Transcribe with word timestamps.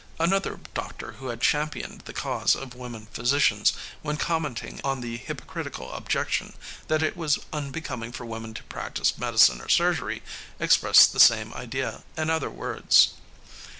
Another 0.19 0.59
doctor 0.73 1.11
who 1.11 1.27
had 1.27 1.41
championed 1.41 2.01
the 2.05 2.11
cause 2.11 2.55
of 2.55 2.73
women 2.73 3.05
physicians, 3.13 3.73
when 4.01 4.17
commenting 4.17 4.81
on 4.83 5.01
the 5.01 5.17
hypocritical 5.17 5.93
objection 5.93 6.53
that 6.87 7.03
it 7.03 7.15
was 7.15 7.37
unbecoming 7.53 8.11
for 8.11 8.25
women 8.25 8.55
to 8.55 8.63
practice 8.63 9.15
medicine 9.19 9.61
or 9.61 9.69
surgery, 9.69 10.23
expressed 10.59 11.13
the 11.13 11.19
same 11.19 11.53
idea 11.53 12.01
in 12.17 12.31
other 12.31 12.49
words. 12.49 13.09